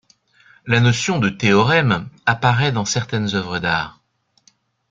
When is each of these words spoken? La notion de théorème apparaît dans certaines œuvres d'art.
La 0.65 0.79
notion 0.79 1.19
de 1.19 1.29
théorème 1.29 2.09
apparaît 2.25 2.71
dans 2.71 2.85
certaines 2.85 3.35
œuvres 3.35 3.59
d'art. 3.59 4.01